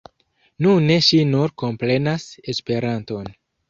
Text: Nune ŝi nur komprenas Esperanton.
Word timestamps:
Nune 0.67 0.95
ŝi 1.09 1.21
nur 1.35 1.55
komprenas 1.65 2.29
Esperanton. 2.57 3.35